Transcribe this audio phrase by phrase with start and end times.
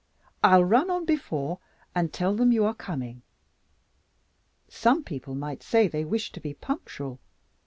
[0.43, 1.59] I'll run on before
[1.93, 3.21] and tell them you are coming.
[4.67, 7.19] Some people might say they wished to be punctual.